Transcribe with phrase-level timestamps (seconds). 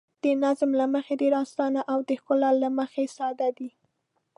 [0.23, 3.69] د نظم له مخې ډېر اسانه او د ښکلا له مخې ساده دي.